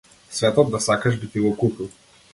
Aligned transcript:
Светот 0.37 0.71
да 0.77 0.81
сакаш 0.87 1.19
би 1.19 1.29
ти 1.31 1.39
го 1.45 1.55
купил. 1.57 1.89